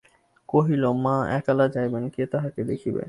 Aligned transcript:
কহিল, 0.49 0.83
মা 1.03 1.15
একলা 1.37 1.65
যাইবেন, 1.67 2.03
কে 2.09 2.23
তাঁহাকে 2.25 2.61
দেখিবে। 2.63 2.99